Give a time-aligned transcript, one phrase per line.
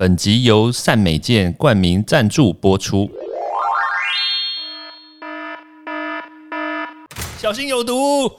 [0.00, 3.10] 本集由善美健冠名赞助播出。
[7.36, 8.30] 小心有毒！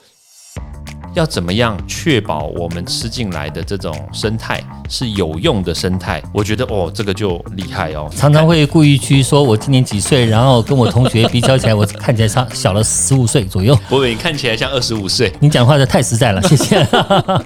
[1.14, 6.22] 要怎么样确保我们吃进来的这种生态是有用的生态？
[6.32, 8.08] 我觉得哦，这个就厉害哦。
[8.16, 13.76] 常常会故意去说我今年几岁，然后跟我同学比较起来，我看起来差小了十五岁左右。
[13.86, 15.30] 博伟，你看起来像二十五岁。
[15.40, 16.88] 你讲话的太实在了，谢谢。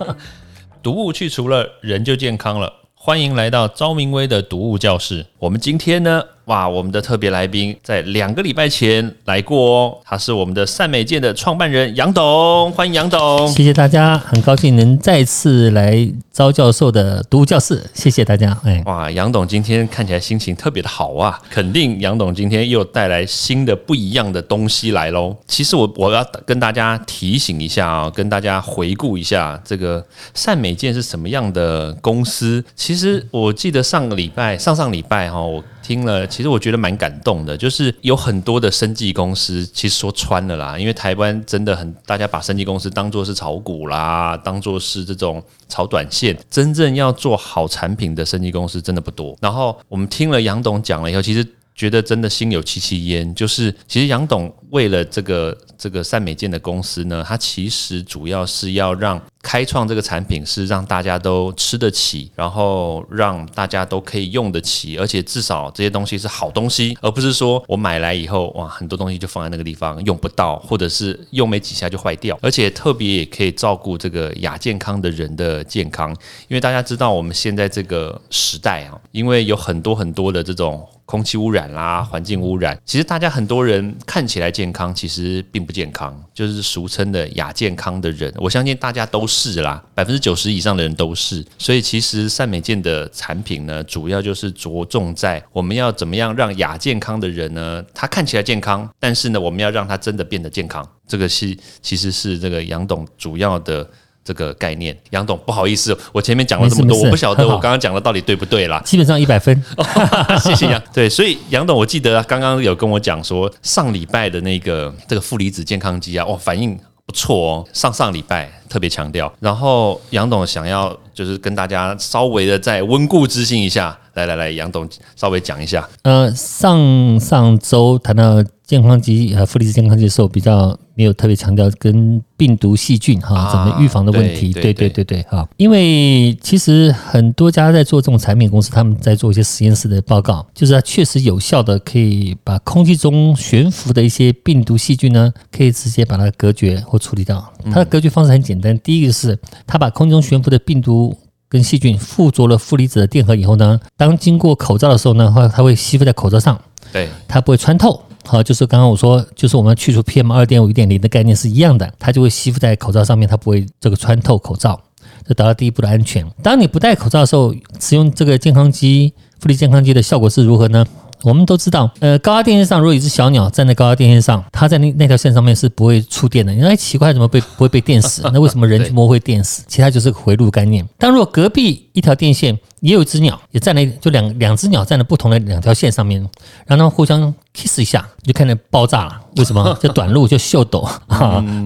[0.81, 2.73] 毒物去除了，人就健康了。
[3.07, 5.27] 欢迎来到昭明威的读物教室。
[5.39, 6.25] 我们今天呢？
[6.47, 18.55] 哇，我们的特别来宾在两个礼拜前来过哦，他是我们的善美健的创办人杨董，欢迎杨董，谢谢大家，很高兴能再次来招教授的读物教室，谢谢大家。
[18.65, 25.35] 哎，哇，杨董今天看起来心情特别的好啊，肯定杨董今天又带来新的不一样的东西来喽。
[25.47, 30.05] 其实我我要跟大家提醒一下啊，跟大家回顾一下这个
[30.35, 32.63] 善美健是什么样的公司。
[32.77, 35.65] 其实我记得上个礼拜、上上礼拜哈，我。
[35.85, 49.37] 听了，其实我觉得蛮感动的，就是有很多的生技公司，其实说穿了啦，因为台湾真的很，大家把生技公司当做是炒股啦，当做是这种炒短线，真正要做好产品的生技公司真的不多。
[49.41, 51.47] 然后我们听了杨董讲了以后，其实。
[51.77, 76.11] 觉得真的心有戚戚焉，就是其实杨董为了这个这个善美健的公司呢，他其实主要是要让开创这个产品是让大家都吃得起，然后让大家都可以用得起，而且至少这些东西是好东西，而不是说我买来以后哇很多东西就放在那个地方用不到，或者是用没几下就坏掉，而且特别也可以照顾这个亚健康的人的健康，
[76.49, 80.89] 因为大家知道我们现在这个时代啊，因为有很多很多的这种。
[81.07, 88.33] 空气污染啦，环境污染，其实大家很多人看起来健康，其实并不健康，就是俗称的亚健康的人。
[88.39, 89.27] 我相信大家都
[89.63, 91.45] 啦，百分之九十以上的人都是。
[91.59, 100.87] 所以其实善美健的产品呢，主要就是着重在我们要怎么样让亚健康的人呢，他看起来健康，但是呢，我们要让他真的变得健康。
[101.07, 103.89] 这个是其实是这个杨董主要的。
[104.27, 108.81] 这个概念，杨董，不好意思，我前面讲了这么多，我不晓得我刚刚讲的到底对不对啦。
[108.83, 109.55] 基本上一百分，
[110.43, 110.83] 谢谢杨。
[110.95, 116.75] 对，所以杨董，我记得刚刚有跟我讲说，上礼拜的那个这个负离子健康机啊，哇，反应
[117.07, 117.69] 不错哦。
[117.73, 125.89] 上上礼拜特别强调，然后杨董想要就是跟大家稍微的再温故知新一下，来来来，杨董稍微讲一下。
[126.03, 128.45] 呃，上上周谈到。
[128.67, 134.55] 健康机和负离子健康机的时候，比较没有特别强调跟病毒细菌哈怎么预防的问题。
[134.55, 147.47] 对对对对哈，因为其实很多家在做这种产品公司，他们在做一些实验室的报告，就是它确实有效的可以把空气中悬浮的一些病毒细菌呢，可以直接把它隔绝或处理掉。
[147.67, 151.15] 它的隔绝方式很简单，第一个是它把空气中悬浮的病毒
[151.55, 156.61] 跟细菌附着了负离子的电荷以后呢，当经过口罩的时候呢，它它会吸附在口罩上，
[156.93, 158.03] 对，它不会穿透。
[158.25, 164.81] 好，就是刚刚我说，就是我们去除 PM 二点五、一点零的概念是一样的，它就会吸附在口罩上面，它不会这个穿透口罩，
[165.25, 166.29] 这达到第一步的安全。
[166.43, 170.85] 当你不戴口罩的时候，使用这个健康机、福利健康机的效果是如何呢？
[171.25, 176.53] 我们都知道，呃，高压电线上，如果一只小鸟站在高压电线上，它在那那条线上面是不会触电的。
[176.53, 178.23] 你说奇怪，怎么被不会被电死？
[178.33, 179.65] 那为什么人去摸会电死？
[179.67, 180.87] 其他就是个回路概念。
[180.99, 186.21] 但如果隔壁一条电线也有一只鸟，也站在，就两两只鸟站在不同的两条线上面，
[186.67, 189.21] 让它们互相 kiss 一下，就看见爆炸了。
[189.37, 189.77] 为什么？
[189.81, 190.87] 就短路就秀抖，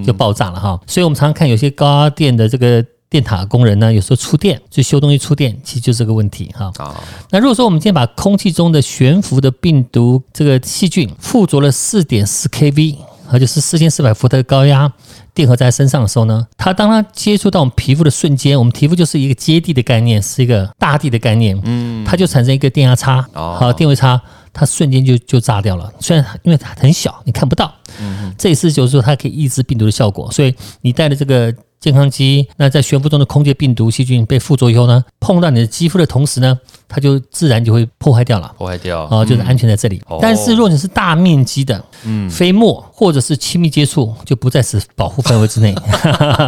[0.06, 0.80] 就爆炸了哈。
[0.86, 2.84] 所以我们常常看有些高压电的这个。
[3.10, 6.70] 电塔工人呢，有时候触电，就修东西触电，其实就这个问题哈。
[6.76, 12.96] 啊，那如果说我们今天把空气中的悬浮的病毒这个细菌附着了四点四 kV，
[13.32, 14.92] 也就是四千四百伏特高压
[15.32, 24.20] 电荷在身上的时候呢，它当它接触到我们皮肤的瞬间，我们皮肤就是一个接地的概念，是一个大地的概念，嗯，它就产生一个电压差，好，电位差，
[24.52, 25.90] 它瞬间就就炸掉了。
[25.98, 31.54] 虽然因为它很小，你看不到，嗯，这一次就是说它可以抑制病毒的效果，所以你带的这个。
[31.81, 36.59] 健康机，那在悬浮中的空气病毒细菌被附着以后呢，碰到你的肌肤的同时呢，
[36.89, 40.02] 它就自然就会破坏掉了，破坏掉啊，就是安全在这里。
[40.20, 45.75] 但是如果你是大面积的，嗯，飞沫或者是亲密接触，就不在此保护范围之内。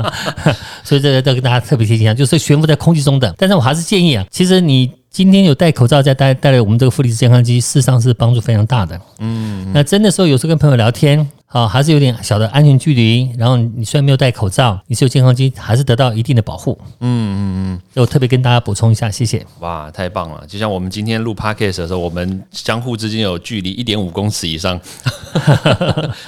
[0.82, 3.34] 所以这个要跟大家特别提醒一下，就是悬浮在空气中的。
[3.38, 4.90] 但是我还是建议啊，其实你。
[5.12, 8.96] 今天有戴口罩，再戴戴了我们这个负离子健康机，事实上是帮助非常大的。
[9.19, 13.29] 嗯，那真的时候有时候跟朋友聊天，啊，还是有点小的安全距离。
[13.37, 16.79] 然后你虽然没有戴口罩，你是有健康机，还是得到一定的保护。
[17.00, 17.41] 嗯嗯
[17.73, 19.44] 嗯，我特别跟大家补充一下，谢谢。
[19.58, 20.44] 哇，太棒了！
[20.47, 24.81] 就像我们今天录 podcast 的时候，我们相互之间有距离一点五公尺以上。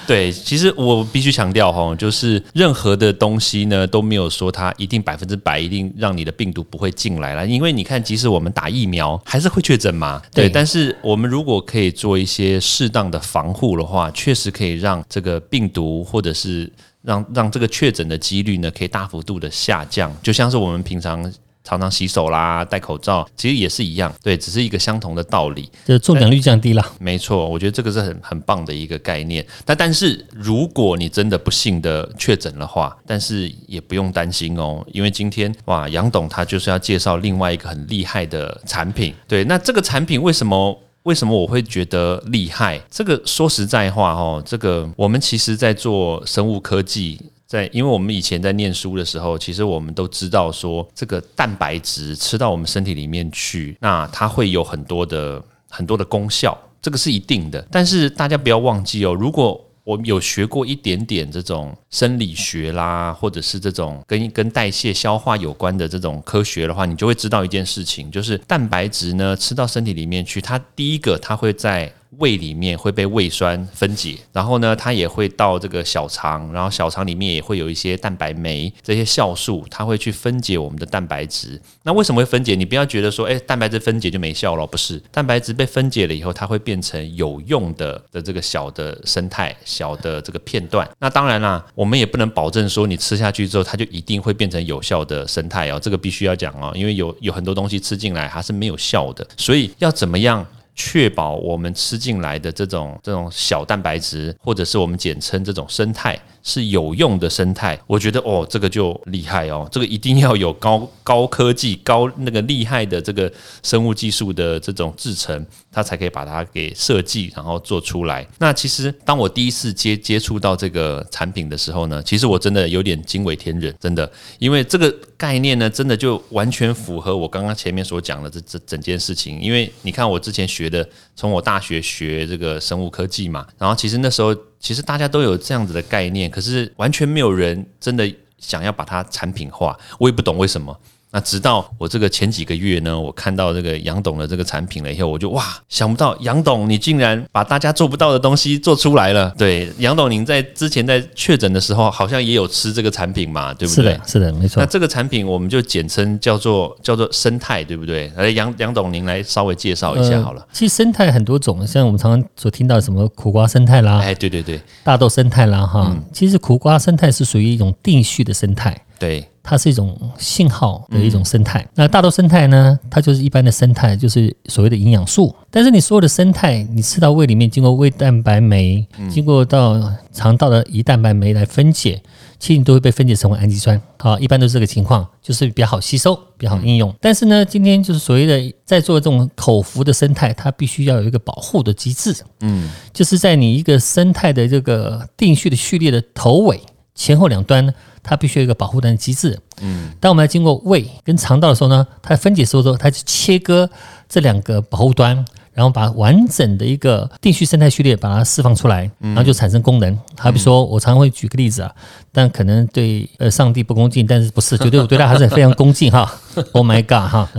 [0.09, 10.21] 对，其实我必须强调哈，就是任何的东西呢都没有说它一定百分之百一定让你的病毒不会进来了，因为你看，即使我们打疫苗，还是会确诊嘛。
[10.35, 15.01] 对，但是我们如果可以做一些适当的防护的话，确实可以让。
[15.13, 16.73] 这个病毒，或者是
[17.03, 21.23] 让让这个确诊的几率呢，可以大幅度的下降，就像是我们平常
[21.63, 26.83] 常常洗手啦、戴口罩，其实也是一样，对，只是一个相同的道理，就中奖率降低了。
[26.99, 29.47] 没错，我觉得这个是很很棒的一个概念。
[29.67, 39.15] 但但是如果你真的不幸的确诊的话，但是也不用担心哦，因为今天哇，杨董他就是要介绍另外一个很厉害的产品。
[39.29, 40.81] 对，那这个产品为什么？
[41.05, 42.81] 为什么我会觉得厉害？
[42.91, 57.67] 这个说实在话，哦，这个我们其实，在做生物科技，在因为我们以前在念书的时候，其实我们都知道说，这个蛋白质吃到我们身体里面去，那它会有很多的很多的功效，这个是一定的。
[57.71, 71.93] 但是大家不要忘记哦，如果我有学过一点点这种生理学啦，或者是这种跟跟代谢、消化有关的这种科学的话，你就会知道一件事情，就是蛋白质呢吃到身体里面去，它第一个它会在。
[72.19, 81.61] 胃里面会被胃酸分解，然后呢，它也会到这个小肠，然后小肠里面也会有一些蛋白酶这些酵素，它会去分解我们的蛋白质。
[81.83, 82.55] 那为什么会分解？
[82.55, 84.99] 你不要觉得说，哎，蛋白质分解就没效了，不是？
[85.11, 90.89] 蛋白质被分解了以后，它会变成有用的的这个小的生态、小的这个片段。
[90.99, 100.47] 那当然啦，我们也不能保证说你吃下去之后，它就一定会变成有效的生态哦，这个必须要讲哦，因为有有很多东西吃进来它是没有效的，所以要怎么样？
[100.75, 106.19] 确保我们吃进来的这种这种小蛋白质，或者是我们简称这种生态。
[106.45, 113.33] 是有用的生态，我觉得哦，这个就厉害哦，这个一定要有高高科技、高那个厉害的这个
[113.63, 118.25] 生物技术的这种制成，它才可以把它给设计，然后做出来。
[118.39, 129.41] 那其实当我第一次接接触到这个产品的时候呢，其实我真的有点惊为天人，真的，因为这个概念呢，真的就完全符合我刚刚前面所讲的这这整件事情。
[129.41, 130.87] 因为你看我之前学的，
[131.17, 134.37] 从我大学学这个生物科技嘛，然后其实那时候。
[134.63, 138.09] 其实大家都有这样子的概念，可是完全没有人真的
[138.39, 140.79] 想要把它产品化，我也不懂为什么。
[141.15, 149.31] 那直到我这个前几个月呢，我看到这个杨董的这个产品了以后，我就哇，想不到杨董你竟然把大家做不到的东西做出来了。
[149.37, 153.85] 对，杨董您在之前在确诊的时候，好像也有吃这个产品嘛，对不对？
[153.85, 154.63] 是的，是的，没错。
[154.63, 158.11] 那这个产品我们就简称叫做叫做生态，对不对？
[158.17, 160.49] 来，杨杨董您来稍微介绍一下好了。
[160.51, 168.75] 其实生态很多种，像我们常常所听到什么苦瓜生态啦，哎，对对对，大豆生态啦，哈，其实苦瓜生态是属于一种定序的生态。
[169.03, 171.67] 对，它是一种信号的一种生态。
[171.75, 172.79] 那大豆生态呢？
[172.89, 175.35] 它就是一般的生态，就是所谓的营养素。
[175.51, 182.01] 但是你所有的生态，你吃到胃里面，经过胃蛋白酶，经过到肠道的胰蛋白酶来分解，
[182.39, 183.83] 其实你都会被分解成为氨基酸。
[183.99, 186.95] 好，一般都是这个情况，就是比较好吸收，比较好应用。
[187.01, 192.15] 但是呢，今天就是所谓的在做这种口服的生态，它必须要有一个保护的机制。
[192.43, 196.61] 嗯，就是在你一个生态的这个定序的序列的头尾
[196.95, 197.73] 前后两端呢。
[198.05, 199.39] 它必须有一个保护的机制。
[199.61, 203.71] 嗯，当我们要经过胃跟肠道的时候呢，它分解时候，它就切割
[204.09, 209.97] 这两个保护端，然后把完整的一个定序生态序列把它释放出来，然后就产生功能。
[210.19, 211.73] 好比说，我常会举个例子啊，
[212.11, 216.13] 但可能对呃上帝不恭敬，但是不是，绝对我对他还是非常恭敬哈。
[216.51, 217.31] Oh my god 哈！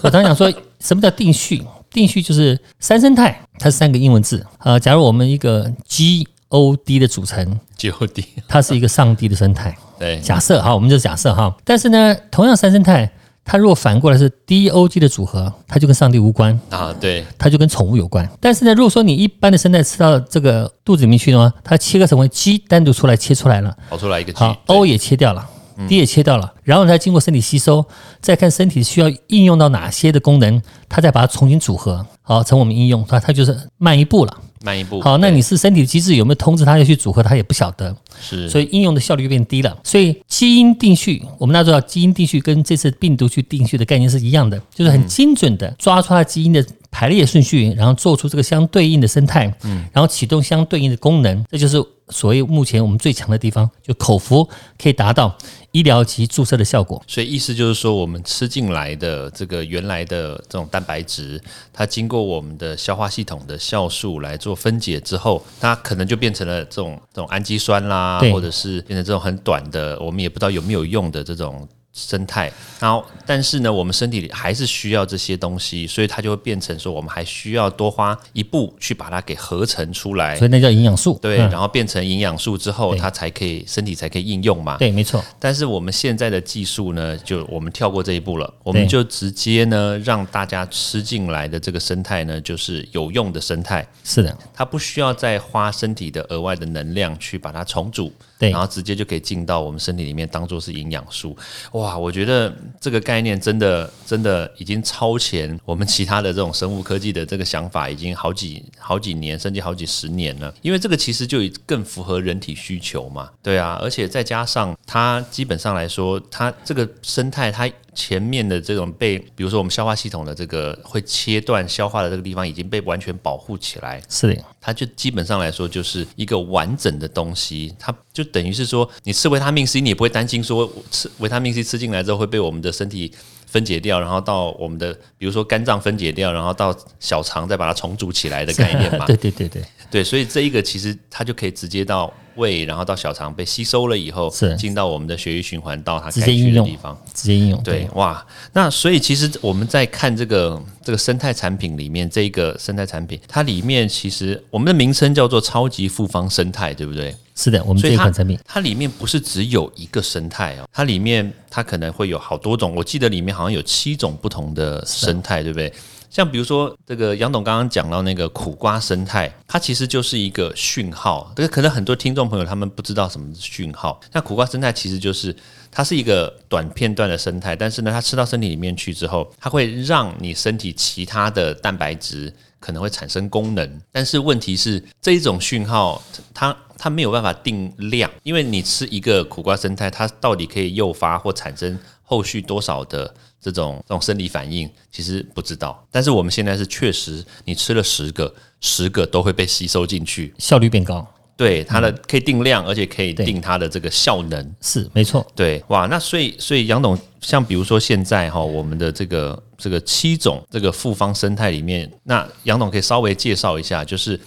[0.00, 0.48] 我常想说，
[0.78, 1.60] 什么叫定序？
[1.90, 4.46] 定序就是三生态，它是三个英文字。
[4.58, 9.76] 呃，假如我们一个 G O D 的组成，G O D，它是一个上帝的生态。
[9.98, 11.52] 对，假设哈，我们就假设哈。
[11.64, 13.10] 但是呢，同样三生态，
[13.44, 16.94] 它如果反过来是 D O G 的组合，它就跟上帝无关啊。
[17.00, 18.28] 对，它就跟宠物有关。
[18.40, 25.44] 但是呢，如果说你一般的生态吃到这个肚子里面去的话，它切割成为 G 单独出来切出来了，跑出来一个 G，好 O 也切掉了
[25.88, 27.84] ，D 也切掉了，然后再经过身体吸收，
[28.20, 34.36] 再看身体需要应用到哪些的功能，它再把它重新组合，好成我们应用，它它就是慢一步了。
[34.64, 37.22] 慢一步，好，那你是身体的机制有没有通知它要去组合？
[37.22, 39.76] 它也不晓得，是，所以应用的效率就变低了。
[39.84, 46.64] 所以基因定序，我们大家知道，基因定序跟这次病毒去定序的概念是一样的，就是很精准的抓出它基因的
[46.94, 51.76] 排列顺序，然后做出这个相对应的生态，嗯，然后启动相对应的功能，这就是
[52.10, 54.48] 所谓目前我们最强的地方，就口服
[54.80, 55.36] 可以达到
[55.72, 57.02] 医疗及注射的效果。
[57.08, 71.66] 所以意思就是说，我们吃进来的这个原来的这种蛋白质，它经过我们的消化系统的酵素来做分解之后，它可能就变成了这种这种氨基酸啦，或者是变成这种很短的，我们也不知道有没有用的这种。
[71.94, 80.36] 生态，然后但是呢，我们身体里还是需要这些东西，所以它就会变成说，我们还需要多花一步去把它给合成出来。
[80.36, 81.16] 所，以那叫营养素。
[81.22, 81.50] 对，嗯。
[81.50, 84.76] 然后变成营养素之后，它才可以身体才可以应用嘛。
[84.76, 98.12] 对，没错，但是我们现在的技术呢，就我们跳过这一步了，我们就直接呢让大家吃进来的这个生态呢，就是有用的生态，是的，它不需要再花身体的额外的能量去把它重组，
[98.50, 101.36] 然后直接就可以进到我们身体里面当做是营养素。
[101.72, 110.52] 哇，我觉得这个概念真的真的已经超前我们其他的这种生物科技的这个想法，已经好几好几年，甚至好几十年了。
[110.62, 117.70] 因为这个其实就更符合人体需求嘛，对啊，而且再加上它基本上来说，它这个生态它。
[117.94, 133.12] 前面的这种被，比如说我们消化系统的这个会切断消化的这个地方已经被完全保护起来，是的，它就基本上来说就是一个完整的东西，它就等于是说，你吃维他命 C，你也不会担心说吃维他命 C 吃进来之后会被我们的身体
[133.54, 139.06] 分解掉，然后到我们的比如说肝脏分解掉，然后到小肠再把它重组起来的概念嘛。
[139.06, 147.00] 对对对对，对，所以这一个其实它就可以直接到胃，然后到小肠被吸收了以后，是进到我们的血液循环到它该去的地方。
[147.14, 147.62] 直接应用。
[147.62, 157.14] 对，哇，那所以其实我们在看这个这个生态产品里面，这一个生态产品，它里面其实我们的名称叫做超级复方生态，对不对？
[157.34, 165.72] 是的，我们所以它这一款产品它里面不是只有一个生态哦，它里面它可能会有好多种，我记得里面好像有七种不同的生态，对不对？
[166.10, 171.32] 像比如说这个杨董刚刚讲到那个苦瓜生态，它其实就是一个讯号。
[171.34, 174.00] 这个可能很多听众朋友他们不知道什么是讯号。
[174.12, 175.34] 那苦瓜生态其实就是
[175.72, 182.32] 它是一个短片段的生态，但是呢，它吃到身体里面去之后，它会让你身体其他的蛋白质
[182.64, 186.02] 可能会产生功能，但是问题是这一种讯号
[186.32, 186.56] 它。
[186.76, 195.86] 它没有办法定量，因为你吃一个苦瓜生态，它到底可以诱发或产生后续多少的这种这种生理反应，其实不知道。
[195.92, 200.34] 但是我们现在是确实，你吃了十个，十个都会被吸收进去。
[200.36, 201.06] 效率变高，
[201.36, 204.54] 对它的可以定量，而且可以定它的这个效能。
[204.60, 205.26] 是没错。
[205.34, 214.18] 对，哇，那所以所以杨董，像比如说现在哈，我们的这个这个七种这个复方生态里面，那杨董可以稍微介绍一下，就是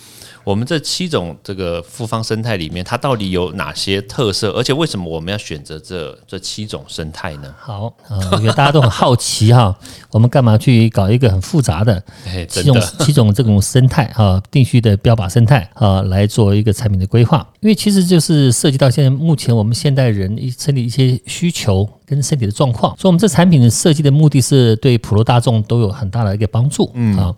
[0.48, 7.54] 我们这七种这个复方生态里面，它到底有哪些特色，而且为什么我们要选择这这七种生态呢？
[7.60, 9.78] 好，呃，我觉得大家都很好奇哈，
[10.10, 17.46] 我们干嘛去搞一个很复杂的 哎，七种七种这种生态啊，定序的标靶生态啊，来做一个产品的规划。
[17.60, 26.90] 因为其实就是涉及到现在目前我们现代人一身体一些需求跟身体的状况，所以我们这产品的设计的目的是对普罗大众都有很大的一个帮助。
[26.94, 27.36] 嗯啊，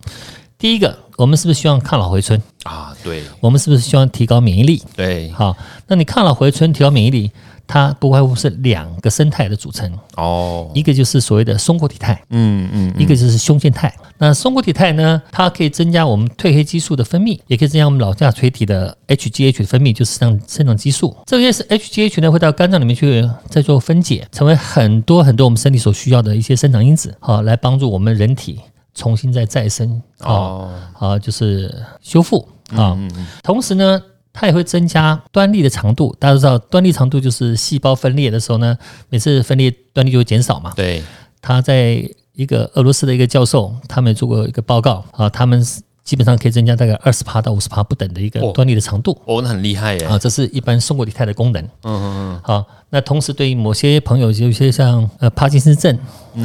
[0.60, 2.38] 第一个，我们是不是希望抗老回春？
[2.63, 4.84] 啊，对我们是不是希望提高免疫力？
[4.94, 5.56] 对，好，
[5.88, 7.32] 那你抗老回春、提高免疫力，
[7.66, 13.96] 它不外乎是两个生态的组成，哦，一个就是所谓的松果体肽，嗯嗯，一个就是胸腺肽。
[14.18, 21.16] 那松果体肽呢，它可以增加我们褪黑激素的分泌，也可以增加我们脑下垂体的 HGH 的分泌，就是像生长激素。
[21.25, 28.60] 这些是 HGH 呢，会到肝脏里面去再做分解，成为很多很多我们身体所需要的一些生长因子，好，来帮助我们人体
[29.00, 32.98] 重新再再生，啊，哦，啊，就是修复啊。
[33.41, 34.01] 同时呢，
[34.34, 36.13] 它也会增加端粒的长度。
[36.20, 38.77] 大家都知道，端粒长度就是细胞分裂的时候呢，
[39.08, 40.74] 每次分裂端粒就会减少嘛。
[40.75, 41.01] 对，
[41.41, 42.03] 他在
[42.34, 45.65] 一个俄罗斯的一个教授，他们做过一个报告啊，他们
[46.10, 49.16] 基本上可以增加大概二十帕到五十帕不等的一个哦端粒的长度。
[49.25, 51.63] 哦，那很厉害耶，啊，这是一般松果体肽的功能。
[51.63, 55.96] 嗯嗯嗯，好，那同时对于某些朋友，有些像呃帕金森症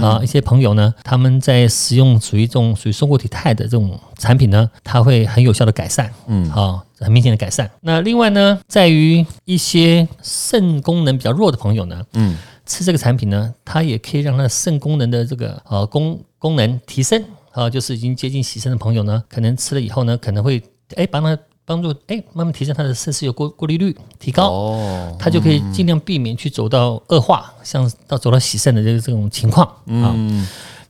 [0.02, 7.70] 啊，一些朋友呢，他们在使用属于这种属于松果体肽的这种产品呢，它会很有效的改善，嗯，好，很明显的改善。
[7.80, 20.62] 那另外呢，在于一些肾功能比较弱的朋友呢，嗯，吃这个产品呢，它也可以让它的肾功能的这个呃功功能提升，啊，就是已经接近洗肾的朋友呢，可能吃了以后呢，可能会
[20.96, 29.66] 哎帮他帮助哎慢慢提升他的肾丝有过过滤率提高，哦，他就可以尽量避免去走到恶化，像到走到洗肾的这个这种情况
[30.02, 30.14] 啊。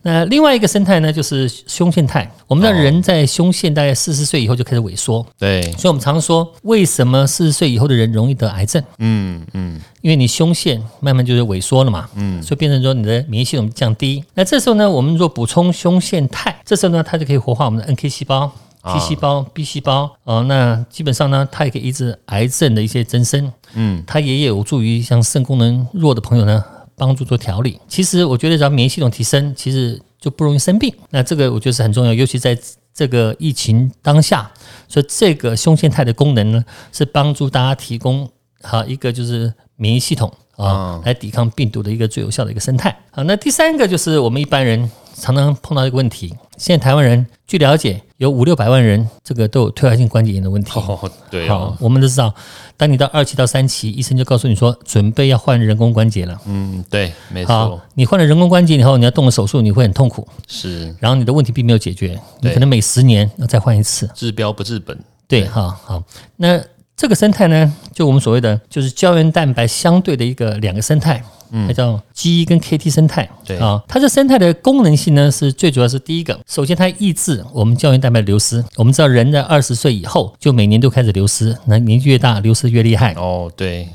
[0.05, 2.31] 那另外一个生态呢，就是胸腺肽。
[2.47, 8.85] 我们的人在胸腺大概四十岁以后就开始萎缩，对，所以我们常说，为什么四十岁以后的人容易得癌症？
[8.99, 14.23] 嗯嗯，因为你胸腺慢慢就是萎缩了嘛，嗯，所以变成说你的免疫系统降低。
[14.35, 20.11] 那这时候呢，我们若补充胸腺肽，这时候呢，它就可以活化我们的 NK 细胞、T 细胞、B 细胞。
[20.25, 20.45] 哦。
[20.47, 26.63] 那基本上呢，它也可以抑制癌症的一些增生，嗯，它也有助于像肾功能弱的朋友呢，
[26.97, 27.81] 帮助做调理。
[27.89, 30.95] 其实我觉得，只要免疫系统提升，其实就不容易生病。
[31.11, 32.59] 那这个我觉得是很重要，尤其在
[32.93, 34.51] 这个疫情当下，
[34.89, 38.29] 所以这个胸腺肽的功能呢，是帮助大家提供
[38.63, 42.97] 好一个就是免疫系统啊，来抵抗病毒的一个最有效的一个生态。
[43.11, 50.79] 好，那第三个就是我们一般人常常碰到一个问题，现在台湾人据了解有五六百万人，这个都有退化性关节炎的问题。
[50.79, 52.35] 哦，对好哦，，我们都知道，
[52.77, 56.41] 当你到二期到三期，医生就告诉你说，准备要换人工关节了。
[56.47, 64.09] 嗯，对，没好错，，你换了人工关节以后，你要动了手术，你会很痛苦，是然后你的问题并没有解决，你可能每十年要再换一次。
[64.15, 64.99] 治标不治本。
[65.27, 66.03] 对，好好，
[66.37, 66.63] 那
[66.97, 71.23] 这个生态呢，就我们所谓的就是胶原蛋白相对的一个两个生态，
[71.67, 73.29] 它叫 G 跟 KT 生态。
[73.45, 73.59] 对。
[73.59, 78.65] 啊，它这生态的功能性呢，是最主要是第一个，首先它抑制我们胶原蛋白的流失。
[78.77, 83.13] 我们知道人在二十岁以后就每年都开始流失，那年纪越大流失越厉害。
[83.15, 83.89] 哦，对，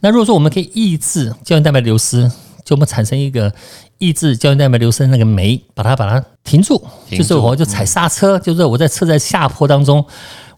[0.00, 2.30] 那如果说我们可以抑制胶原蛋白流失，
[2.62, 3.52] 就我们产生一个
[3.96, 6.76] 抑制胶原蛋白流失的那个酶，把它把它停住，
[7.08, 7.22] 停住。
[7.22, 10.04] 就是我就踩刹车，就是我在车在下坡当中，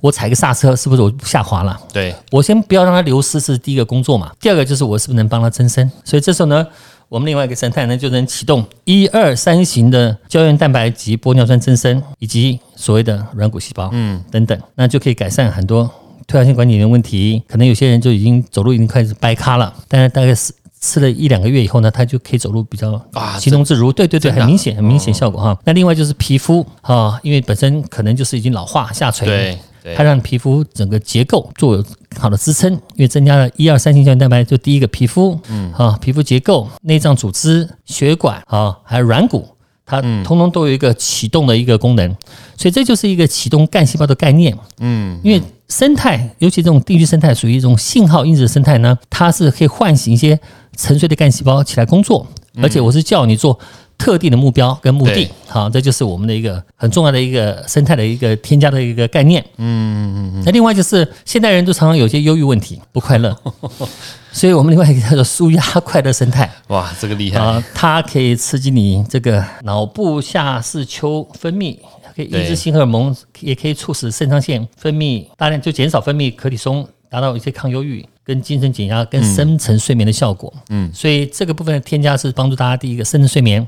[0.06, 1.78] 我踩个刹车，是不是我下滑了？
[1.92, 5.90] 对，我先不要让它流失是第一个工作嘛，第二个就是我是不是能帮它增生？
[6.04, 6.64] 所以这时候呢，
[7.08, 15.90] 我们另外一个神态呢就能启动一二三型的胶原蛋白及玻尿酸增生，以及所谓的软骨细胞，嗯，等等，那就可以改善很多
[16.26, 17.42] 退化性关节炎的问题。
[17.48, 20.52] 可能有些人就已经走路已经开始掰咖了，但是大概是。
[20.78, 25.58] 吃了一两个月以后呢，他就可以走路比较啊行动自如，对对对，很明显，很明显效果哈。
[25.64, 29.58] 那另外就是皮肤啊，因为本身可能就是已经老化下垂，对
[29.94, 31.84] 它让皮肤整个结构做有
[32.18, 39.46] 好的支撑，因为增加了一二三型胶原蛋白，就第一个皮肤，嗯，啊，皮肤结构、内脏组织、血管啊，还有软骨，
[39.84, 42.08] 它通通都有一个启动的一个功能，
[42.56, 50.38] 所以这就是一个启动干细胞的概念，嗯，因为生态，尤其这种地区生态属于一种信号因子的生态呢，它是可以唤醒一些
[50.76, 52.26] 沉睡的干细胞起来工作，
[52.62, 53.58] 而且我是叫你做。
[53.98, 59.42] 特定的目标跟目的，好，这就是我们的一个很重要的一个生态的一个添加的一个概念。
[59.56, 63.36] 嗯嗯嗯，那另外就是现代人都常常有些忧郁问题，不快乐，
[64.30, 66.50] 所以我们另外一个叫做舒压快乐生态。
[66.68, 71.78] 哇，这个厉害，啊，它可以刺激你这个脑部下视丘分泌，
[72.14, 78.06] 可以抑制性荷尔蒙，也可以促使肾上腺分泌大量，就减少分泌可体松，达到一些抗忧郁。
[78.26, 83.64] 跟精神减压、跟深层睡眠的效果，嗯，所以这个部分的添加是帮助大家第一个深层睡眠、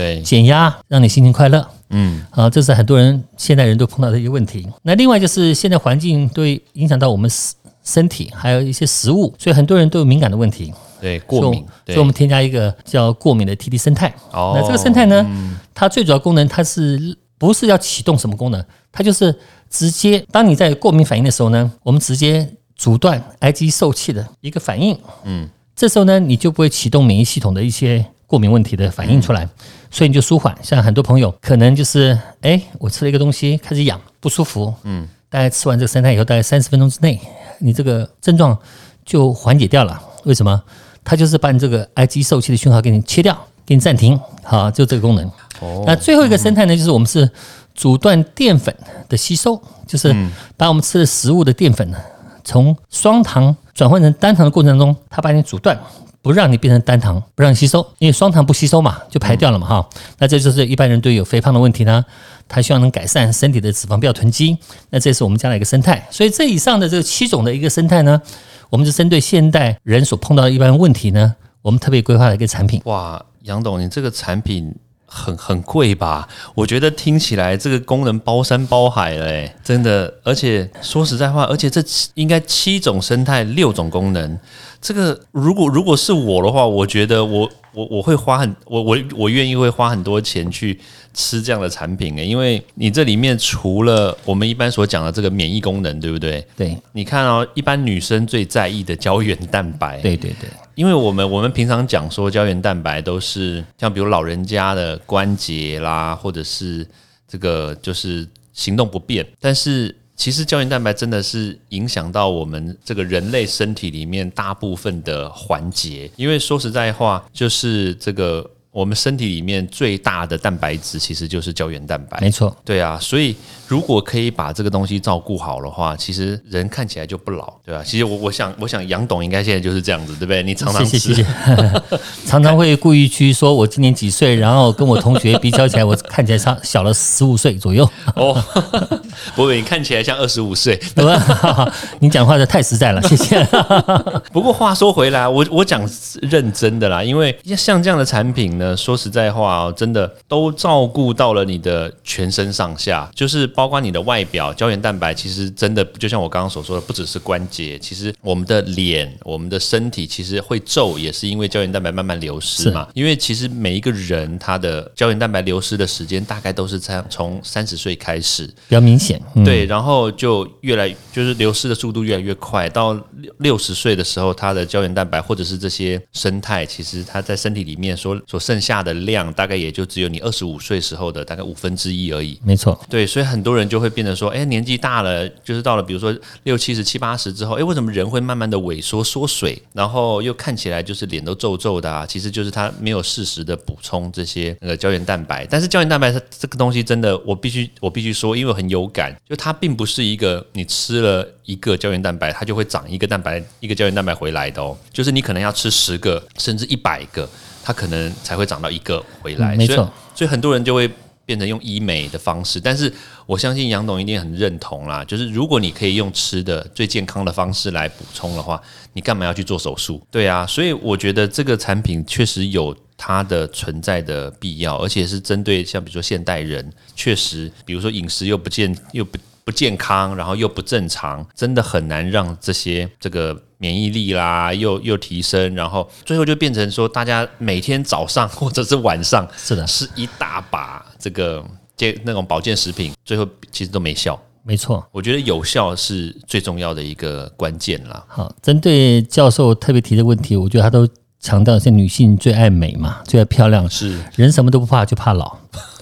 [0.00, 4.66] 对，减压，让你心情快乐，嗯，啊，这是很多人现代人都碰到的一个问题。
[4.82, 10.72] 那另外就是现在环境对影响到我们身身体，还有一些食物，所以很多人都有敏感的问题。
[11.00, 14.14] 对，过敏，所以我们添加一个叫过敏的 TD 生态。
[14.32, 15.26] 哦那这个生态呢，
[15.74, 18.64] 它最主要功能，它是不是要启动什么功能？
[18.92, 19.34] 它就是
[19.68, 24.98] 直接，当你在过敏反应的时候呢，我们直接阻断癌基受气的一个反应。
[25.24, 29.48] 嗯，这时候呢，你就不会启动免疫系统的一些过敏问题的反应出来，
[29.90, 30.56] 所以你就舒缓。
[30.62, 34.72] 像很多朋友可能就是，哎，我吃了一个东西开始痒，不舒服。
[34.84, 37.20] 嗯，大概吃完这个生态以后，大概三十分钟之内，
[37.58, 38.56] 你这个症状
[39.04, 40.00] 就缓解掉了。
[40.22, 40.62] 为什么？
[41.02, 45.26] 它就是把你这个 IG 受气的讯号给你切掉，给你暂停，好，就这个功能。
[45.58, 47.28] 哦那最后一个生态呢，就是我们是
[47.74, 48.72] 阻断淀粉
[49.08, 50.14] 的吸收，就是
[50.56, 51.98] 把我们吃的食物的淀粉呢，
[52.44, 55.76] 从双糖转换成单糖的过程当中，它把你阻断。
[56.22, 59.88] 不让你变成单糖，不让你吸收，因为双糖不吸收嘛，就排掉了嘛哈。
[60.18, 62.04] 那这就是一般人对有肥胖的问题呢，
[62.46, 64.56] 他希望能改善身体的脂肪不要囤积。
[64.90, 66.06] 那这是我们家的一个生态。
[66.10, 68.20] 所以这以上的这七种的一个生态呢，
[68.68, 72.82] 我们是针对现代人所碰到的一般问题呢，我们特别规划了一个产品。
[72.84, 74.74] 哇，杨董，你这个产品
[75.12, 76.28] 很很贵吧？
[76.54, 80.12] 我觉得听起来这个功能包山包海了，哎，真的。
[80.22, 84.38] 而且说实在话，而且这七应该七种生态，六种功能。
[84.80, 90.78] 这个如果如果是我的话，我觉得我我我会花很我我我愿意会花很多钱去
[91.12, 96.46] 吃这样的产品诶，因为你这里面除了我们一般所讲的这个免疫功能，对不对？
[96.56, 106.86] 对你看哦，一般女生最在意的胶原蛋白，对对对，因为我们我们平常讲说胶原蛋白都是像比如老人家的关节啦，或者是
[107.28, 118.50] 这个就是行动不便，但是其实胶原蛋白真的是影响到我们这个人类身体里面大部分的环节，因为说实在话，就是这个。
[118.72, 122.18] 我们身体里面最大的蛋白质其实就是胶原蛋白。
[122.20, 123.34] 没错，对啊，所以
[123.66, 130.42] 如果可以把这个东西照顾好的话，其实人看起来就不老，对吧、其实我我想，我想杨董应该现在就是这样子，对不对？
[130.42, 131.82] 你常常吃谢谢谢谢，
[132.26, 138.40] 常常会故意去说我今年几岁，然后跟我同学比较起来，我看起来差小了十五岁左右，哦，
[139.34, 140.78] 不过你看起来像二十五岁。
[140.94, 141.72] 对吧？
[142.00, 143.42] 你讲话的太实在了，谢谢。
[144.32, 145.88] 不过话说回来，我我讲
[146.22, 162.86] 认真的啦，因为像这样的产品呢，说实在话哦，真的都照顾到了你的全身上下，就是包括你的外表，胶原蛋白其实真的就像我刚刚所说的，不只是关节，其实我们的脸、我们的身体其实会皱，也是因为胶原蛋白慢慢流失嘛。
[162.94, 182.36] 因为其实每一个人他的胶原蛋白流失的时间大概都是在从三十岁开始，比较明显，嗯，对，然后就越来就是流失的速度越来越快，到六六十岁的时候，他的胶原蛋白或者是这些生态，其实它在身体里面所所剩下的量，大概也就只有你二十五岁时候的大概五分之一而已。
[182.42, 192.04] 没错，对，所以很多人就会变得说，哎，年纪大了，就是到了比如说六七十、七八十之后，哎，为什么人会慢慢的萎缩缩水，然后又看起来就是脸都皱皱的啊？
[192.04, 195.46] 其实就是他没有适时的补充这些那个胶原蛋白。
[195.48, 207.28] 但是胶原蛋白它这个东西真的，我必须我必须说，因为我很有感，就它并不是一个你吃了一个胶原蛋白，它就会长一个蛋白一个胶原蛋白回来的哦，就是你可能要吃十个甚至一百个，
[207.70, 209.54] 它可能才会长到一个回来。
[209.54, 210.90] 所以嗯没错所以很多人就会
[211.24, 212.92] 变成用医美的方式，但是
[213.24, 218.60] 我相信杨董一定很认同啦，就是如果你可以用吃的最健康的方式来补充的话，
[218.94, 220.02] 你干嘛要去做手术？
[220.10, 229.16] 对啊，所以我觉得这个产品确实有它的存在的必要，而且是针对像比如说现代人，确实比如说饮食又不健又不。
[229.50, 241.44] 不健康，然后又不正常，真的很难让这些这个免疫力啦又又提升，然后最后就变成说，大家每天早上或者是晚上 是的，是一大把这个
[241.76, 244.16] 健那种保健食品，最后其实都没效。
[244.44, 244.86] 没错。
[244.92, 248.04] 我觉得有效是最重要的一个关键啦。
[248.06, 255.36] 好，针对教授特别提的问题，我觉得他都强调是女性最爱美嘛，最爱漂亮，是人什么都不怕，就怕老。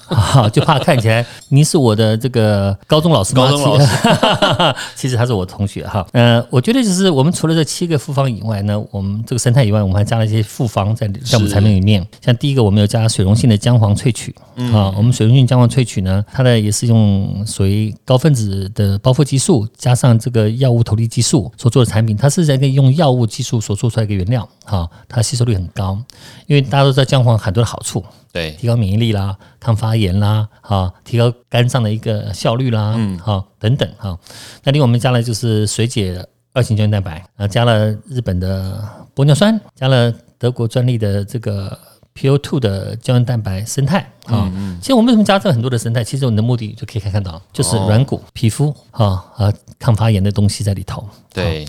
[0.08, 3.44] 啊，就怕看起来 您是我的这个高中老师吗？
[3.44, 3.86] 高中老师
[4.96, 6.06] 其实他是我同学哈。
[6.12, 12.06] 呃，我觉得就是我们除了这七个复方以外呢，我们这个生态以外，我们还加了一些复方在在我们产品里面。
[12.24, 14.34] 像第一个，我们有加水溶性的姜黄萃取
[14.72, 25.98] 啊，我们水溶性姜黄萃取呢，它的也是用属于高分子的包覆激素加上这个药物投递激素所做的产品，它是在一个用药物技术所做出来的一个原料哈，它吸收率很高，
[26.46, 28.02] 因为大家都知道姜黄很多的好处。
[28.32, 34.18] 对，提高免疫力啦，抗发炎啦，哈，提高肝脏的一个效率啦，嗯，好，等等哈。
[34.64, 41.78] 那另外我们加了就是水解二型胶原蛋白，啊，加了日本的玻尿酸，加了德国专利的这个
[42.14, 44.50] PO2 的胶原蛋白生态啊。
[44.80, 46.04] 其实我们为什么加这很多的生态？
[46.04, 51.04] 其实我们的目的就可以看看到，就是软骨、皮肤啊啊抗发炎的东西在里头。
[51.32, 51.66] 对，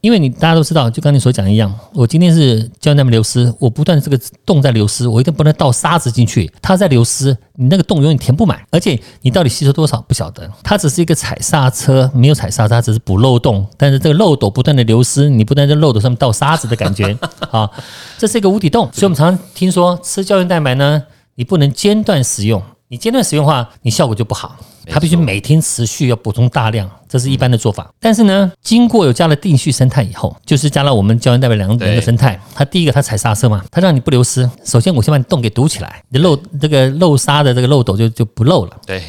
[0.00, 17.14] 因为你大家都知道，就刚你所讲一样，我今天是胶原蛋白流失，我不断地这个洞在流失，我一定不能倒沙子进去，它在流失，你那个洞永远填不满，而且你到底吸收多少不晓得，它只是一个踩刹车，没有踩刹车，它只是补漏洞，但是这个漏斗不断的流失，你不断在漏斗上面倒沙子的感觉，
[17.50, 17.70] 啊，
[18.16, 21.02] 这是一个无底洞，所以我们常常听说吃胶原蛋白呢，
[21.40, 22.62] 你不能间断使用。
[22.88, 24.54] 你间断使用的话，你效果就不好。
[24.86, 27.90] 它必须每天持续要补充大量，这是一般的做法。
[27.98, 32.38] 但是呢，经过有加了定序生态以后，就是加了我们胶原蛋白两两个生态。
[32.54, 34.50] 它第一个它踩刹车嘛，它让你不流失。
[34.66, 38.76] 首先我先把你洞给堵起来，你的漏这个漏沙的这个漏斗就就不漏了。
[38.86, 39.02] 对，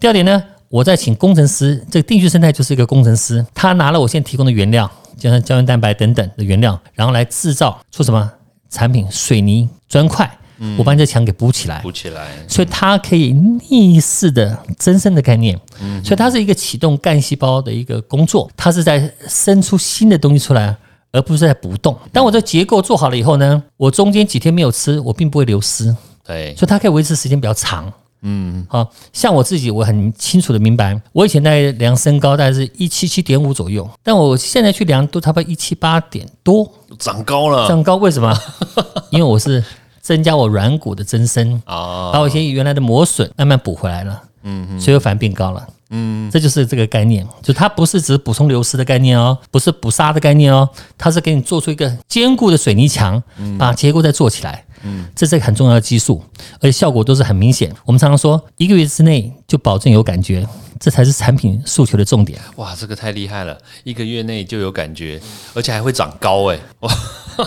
[0.00, 8.30] 第二点呢，我再请工程师，这个定序生态就是一个工程师，他拿了我现在提供的原料，就像胶原蛋白等等的原料，然后来制造出什么
[8.70, 9.06] 产品？
[9.10, 10.38] 水泥砖块，
[10.78, 11.80] 我把你这墙给补起来。
[11.80, 13.32] 补起来，所以它可以
[13.68, 15.58] 逆式的增生的概念，
[16.02, 20.76] 所以它是一个启动干细胞的一个工作，它是在生出新的东西出来，
[21.12, 21.96] 而不是在补洞。
[22.12, 25.94] 当我这结构做好了以后呢，我中间几天没有吃，我并不会流失，
[26.26, 27.92] 对，所以它可以维持时间比较长。
[28.26, 36.66] 嗯，好像我自己，我很清楚的明白，我以前在量身高大概是一七七点五左右，但我现在去量都差不多一七八点多，
[36.98, 37.68] 长高了。
[37.68, 38.34] 长高为什么？
[39.12, 39.62] 因为我是
[40.04, 53.22] 增加我软骨的增生，啊，把我一些原来的磨损慢慢补回来了，嗯，所以我反而变高了，嗯，这就是这个概念，就它不是只补充流失的概念哦，不是补沙的概念哦，它是给你做出一个坚固的水泥墙，
[53.58, 54.73] 把结构再做起来，嗯，
[55.14, 56.22] 这是很重要的激素，
[56.60, 57.74] 而且效果都是很明显。
[57.84, 60.46] 我们常常说一个月之内就保证有感觉，
[60.78, 62.38] 这才是产品诉求的重点。
[62.56, 65.20] 哇，这个太厉害了，一个月内就有感觉，
[65.54, 66.92] 而且还会长高哎，哇，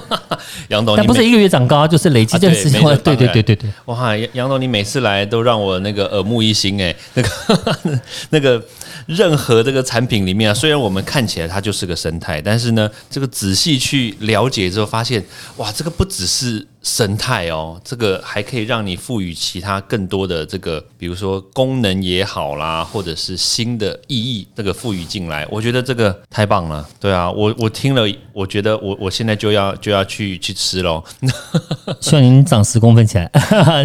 [0.70, 2.82] 杨董，但不是一个月长高，就是累积这个事情。
[3.04, 8.00] 对对对对对，哇，杨董，你每次来都让我那个耳目一新哎，那个
[8.32, 8.64] 那个
[9.06, 15.24] 任何这个产品里面啊虽然我们看起来它就是个生态但是呢这个仔细去了解之后发现
[15.58, 31.32] 哇这个不只是生态哦这个还可以让你赋予其他更多的这个比如说功能也好啦或者是新的意义这个赋予进来我觉得这个太棒了对啊我我听了我觉得我我现在就要就要去去吃喽那
[32.00, 33.30] 希望您长十公分起来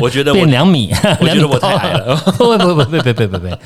[0.00, 2.16] 我觉得变两米我觉得我 太矮了。
[2.38, 3.56] 不不不不不不不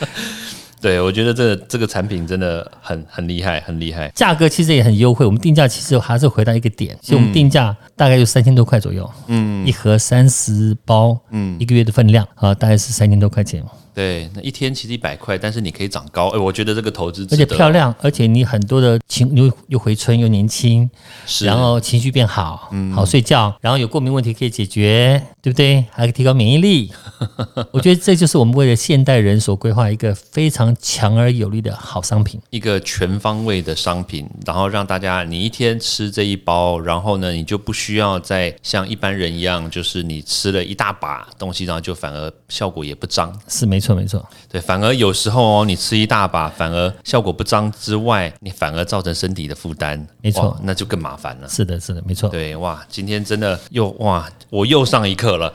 [0.86, 4.08] 对，我觉得这这个产品真的很很厉害，很厉害。
[4.14, 13.64] 价格其实也很优惠，我们定价其实还是回到一个点，所以我们定价大概就三千多块左右，嗯，一盒三十包，嗯，一个月的分量啊，大概是三千多块钱。
[13.96, 16.28] 对，那一天其实一百块，但是你可以长高。
[16.28, 20.90] 哎，我觉得这个投资而且漂亮，而且你很多的情又又回春又年轻，
[21.24, 25.82] 是，然后情绪变好，嗯，好睡觉，然后有过敏问题可以解决，对不对？
[25.90, 26.92] 还可以提高免疫力。
[27.72, 43.85] 我觉得这就是我们为了现代人所规划一个非常强而有力的好商品，一个全方位的商品，然后让大家你一天吃这一包，然后呢，你就不需要再像一般人一样，就是你吃了一大把东西，然后就反而效果也不彰，是没错。
[43.86, 51.48] 错没错，对，反而有时候哦，你吃一大把，反而效果不彰之外，你反而造成身体的负担，没错，那就更麻烦了。
[51.48, 52.28] 是的，是的，没错。
[52.28, 55.52] 对，哇，今天真的又哇，我又上一课了，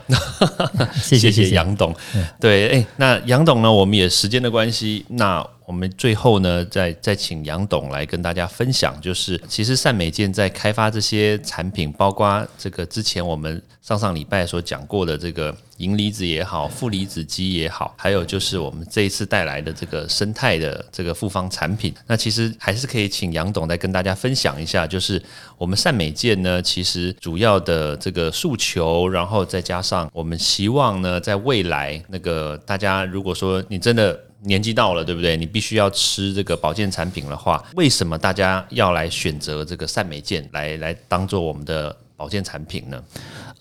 [0.96, 1.94] 谢谢谢谢杨董。
[2.39, 3.72] 对，哎，那杨董呢？
[3.72, 5.46] 我们也时间的关系，那。
[5.65, 25.21] 我们最后呢，再再请杨董来跟大家分享，就是其实善美健在开发这些产品，包括这个之前我们上上礼拜所讲过的这个银离子也好，负离子机也好，还有就是我们这一次带来的这个生态的这个复方产品，那其实还是可以请杨董来跟大家分享一下，就是
[25.58, 34.19] 我们善美健呢，其实主要的这个诉求，然后再加上我们希望呢，在未来那个大家如果说你真的。
[34.43, 35.38] 年纪到了，对不对？
[35.38, 43.01] 你必须要吃这个保健产品的话，为什么大家要来选择这个善美健来来当做我们的保健产品呢？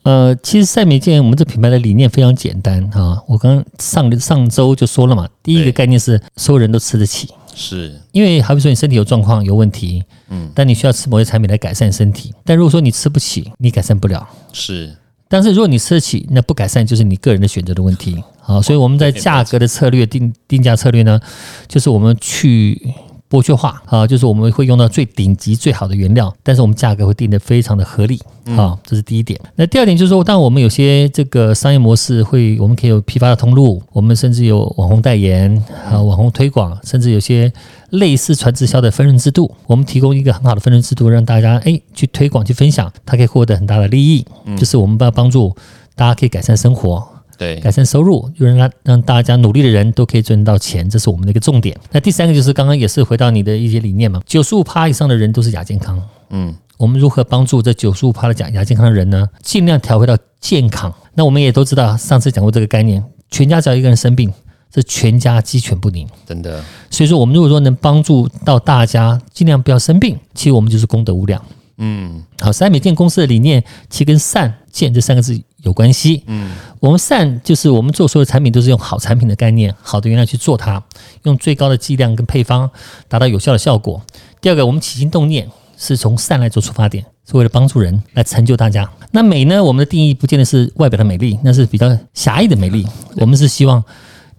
[0.02, 3.22] 呃，其实善美健我们这品牌的理念非常简单哈。
[3.28, 12.32] 我刚上上周就说了嘛，第一个概念是所有人都吃得起，是因为好比说你身体有状况有问题，嗯，但你需要吃某些产品来改善身体。
[12.46, 14.96] 但如果说你吃不起，你改善不了，是。
[15.28, 18.20] 但是如果你吃得起，那不改善就是你个人的选择的问题。
[18.50, 21.20] 好，所以我们在价格的策略定定价策略呢，
[21.68, 22.94] 就是我们去
[23.30, 28.20] 剥削化啊，就是我们会用到最顶级最好的原料，但是我们价格会定得非常的合理
[28.56, 29.38] 啊，这是第一点。
[29.54, 35.56] 那第二点就是说，当我们有些这个商业模式会，我们可以有批发的通路，我们甚至有网红代言
[35.88, 37.52] 啊，网红推广，甚至有些。
[37.90, 44.24] 类似传直销的分润制度，我们提供一个很好的分润制度，让大家哎去推广去分享，它可以获得很大的利益。
[44.56, 45.52] 就是我们要帮助
[45.96, 47.04] 大家可以改善生活，
[47.40, 51.74] 对，改善收入，又让让大家努力的人都可以赚到钱，这是我们的一个重点。
[51.90, 55.98] 那第三个就是刚刚也是回到你的一些理念嘛，九十五趴以上的人都是亚健康。
[56.28, 59.26] 嗯，我们如何帮助这九十五趴的亚亚健康的人呢？
[59.42, 60.92] 尽量调回到健康。
[61.14, 64.30] 那我们也都知道，上次讲过这个概念，全家只要一个人生病。
[64.72, 66.62] 这全家鸡犬不宁，真的。
[66.90, 71.44] 所以说，我们如果说能帮助到大家，尽量不要生病，其实我们就是功德无量。
[71.78, 76.22] 嗯，好，三美健公司的理念，其实跟善健这三个字有关系。
[76.26, 80.82] 嗯，我们善就是我们做所有产品都是用好产品的概念、好的原料去做它，
[81.24, 82.70] 用最高的剂量跟配方
[83.08, 84.02] 达到有效的效果。
[84.40, 88.90] 第二个，我们起心动念是从善来做出发点，是为了帮助人来成就大家。
[89.10, 89.62] 那美呢？
[89.62, 92.86] 我们的定义不见得是外表的美丽，那是比较狭义的美丽。
[93.16, 93.82] 我们是希望。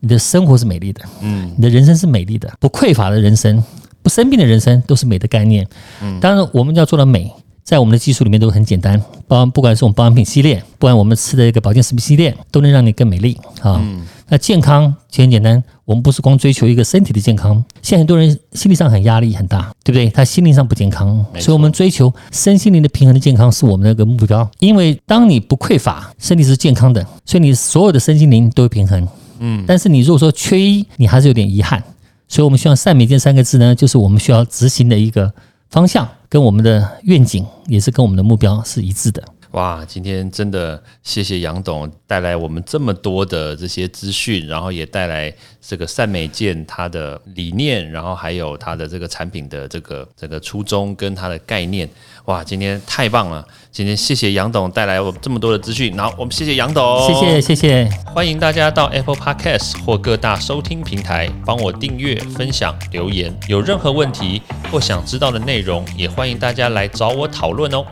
[0.03, 3.63] 你的生活是美丽的，嗯，你的人生是美丽的，不匮乏的人生，
[4.01, 5.63] 不生病的人生，都是美的概念。
[6.01, 7.31] 嗯，当然我们要做到美，
[7.63, 13.82] 在我们的技术里面都很简单，包不管是我们保养品系列，不管我们吃的一个保健食品系列，都能让你更美丽啊。
[14.28, 20.10] 那健康其实很简单，我们不是光追求一个身体的健康，现在很多人心理上很压力很大，对不对？
[20.10, 24.50] 他心灵上不健康，所以我们追求身心灵的平衡的健康是我们的一个目标。
[24.60, 29.06] 因为当你不匮乏，身体是健康的，所以你所有的身心灵都会平衡。
[29.39, 31.84] 嗯，但是你如果说缺一，你还是有点遗憾，
[32.28, 35.34] 所以我们希望“善美健”三个字呢，就是我们需要执行的一个
[35.71, 39.23] 方向，跟我们的愿景也是跟我们的目标是一致的。
[39.51, 51.89] 哇，今天真的谢谢杨董带来我们这么多的这些资讯，然后也带来这个善美健它的理念，然后还有它的这个产品的这个这个初衷跟它的概念。
[52.25, 53.45] 哇，今天太棒了！
[53.71, 63.36] 今天谢谢杨董带来我这么多的资讯，然后我们谢谢杨董，谢谢谢谢，欢迎大家到 Apple Podcast 或各大收听平台帮我订阅、分享、留言。
[63.47, 67.84] 有任何问题或想知道的内容，也欢迎大家来找我讨论哦。